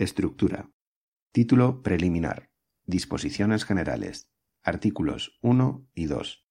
[0.00, 0.70] Estructura.
[1.30, 2.48] Título preliminar.
[2.86, 4.30] Disposiciones generales.
[4.62, 6.46] Artículos 1 y 2.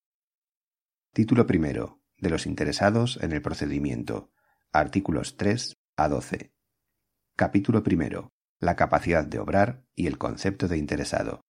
[1.14, 2.00] Título primero.
[2.20, 4.32] De los interesados en el procedimiento.
[4.72, 6.54] Artículos 3 a 12.
[7.36, 8.32] Capítulo primero.
[8.60, 11.42] La capacidad de obrar y el concepto de interesado.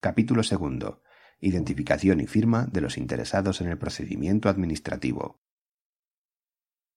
[0.00, 1.00] Capítulo segundo.
[1.38, 5.38] Identificación y firma de los interesados en el procedimiento administrativo.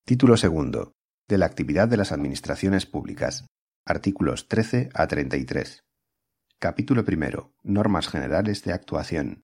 [0.06, 0.96] Título segundo.
[1.28, 3.46] De la actividad de las administraciones públicas.
[3.86, 5.84] Artículos 13 a 33.
[6.58, 7.54] Capítulo primero.
[7.64, 9.44] Normas generales de actuación.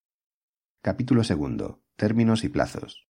[0.81, 1.83] Capítulo segundo.
[1.97, 3.09] Términos y plazos.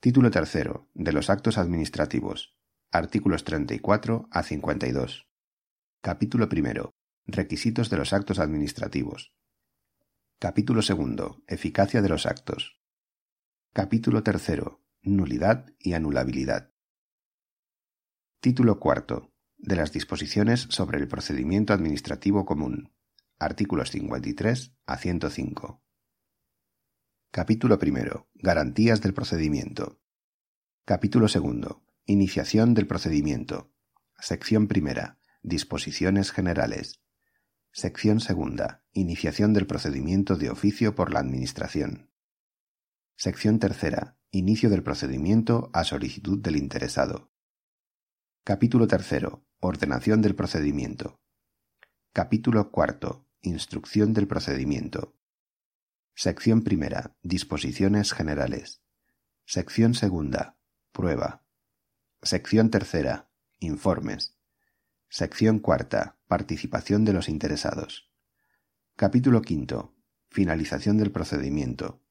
[0.00, 0.88] Título tercero.
[0.94, 2.56] De los actos administrativos.
[2.92, 5.28] Artículos 34 a 52.
[6.00, 6.94] Capítulo primero.
[7.26, 9.34] Requisitos de los actos administrativos.
[10.38, 11.42] Capítulo segundo.
[11.46, 12.80] Eficacia de los actos.
[13.74, 14.82] Capítulo tercero.
[15.02, 16.72] Nulidad y anulabilidad.
[18.40, 22.92] Título cuarto de las disposiciones sobre el procedimiento administrativo común.
[23.38, 25.82] Artículos 53 a 105.
[27.30, 28.28] Capítulo primero.
[28.34, 30.00] Garantías del procedimiento.
[30.84, 31.82] Capítulo segundo.
[32.06, 33.72] Iniciación del procedimiento.
[34.18, 35.18] Sección primera.
[35.42, 37.00] Disposiciones generales.
[37.72, 38.84] Sección segunda.
[38.92, 42.10] Iniciación del procedimiento de oficio por la Administración.
[43.16, 44.16] Sección tercera.
[44.30, 47.32] Inicio del procedimiento a solicitud del interesado.
[48.44, 49.46] Capítulo tercero.
[49.66, 51.22] Ordenación del procedimiento.
[52.12, 53.26] Capítulo cuarto.
[53.40, 55.16] Instrucción del procedimiento.
[56.14, 57.16] Sección primera.
[57.22, 58.82] Disposiciones generales.
[59.46, 60.58] Sección segunda.
[60.92, 61.46] Prueba.
[62.20, 63.30] Sección tercera.
[63.58, 64.36] Informes.
[65.08, 66.18] Sección cuarta.
[66.28, 68.12] Participación de los interesados.
[68.96, 69.96] Capítulo quinto.
[70.28, 72.02] Finalización del procedimiento.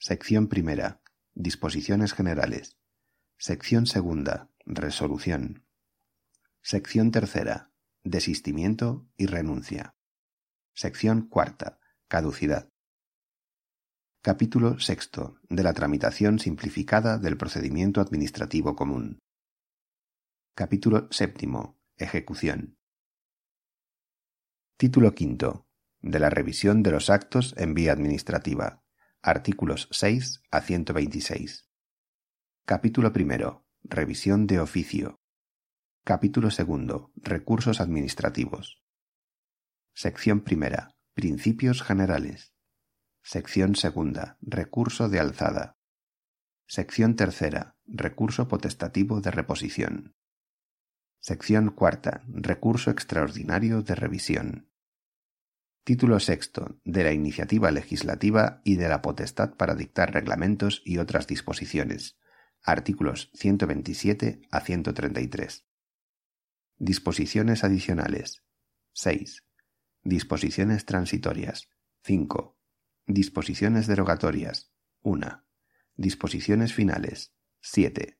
[0.00, 1.02] Sección primera.
[1.34, 2.78] Disposiciones generales.
[3.36, 4.50] Sección segunda.
[4.66, 5.67] Resolución.
[6.62, 7.72] Sección tercera.
[8.02, 9.96] Desistimiento y renuncia.
[10.74, 11.80] Sección cuarta.
[12.08, 12.68] Caducidad.
[14.22, 15.38] Capítulo sexto.
[15.48, 19.18] De la tramitación simplificada del procedimiento administrativo común.
[20.54, 21.80] Capítulo séptimo.
[21.96, 22.76] Ejecución.
[24.76, 25.66] Título quinto.
[26.00, 28.84] De la revisión de los actos en vía administrativa.
[29.22, 31.68] Artículos 6 a 126.
[32.66, 33.64] Capítulo primero.
[33.84, 35.17] Revisión de oficio.
[36.08, 37.12] Capítulo segundo.
[37.16, 38.82] Recursos administrativos.
[39.92, 40.96] Sección primera.
[41.12, 42.54] Principios generales.
[43.22, 44.38] Sección segunda.
[44.40, 45.76] Recurso de alzada.
[46.66, 47.76] Sección tercera.
[47.84, 50.16] Recurso potestativo de reposición.
[51.20, 52.22] Sección cuarta.
[52.26, 54.72] Recurso extraordinario de revisión.
[55.84, 56.80] Título sexto.
[56.84, 62.18] De la iniciativa legislativa y de la potestad para dictar reglamentos y otras disposiciones.
[62.62, 65.67] Artículos 127 a 133.
[66.80, 68.44] Disposiciones adicionales.
[68.92, 69.44] 6.
[70.04, 71.68] Disposiciones transitorias.
[72.04, 72.56] 5.
[73.08, 74.70] Disposiciones derogatorias.
[75.02, 75.44] 1.
[75.96, 77.34] Disposiciones finales.
[77.62, 78.17] 7.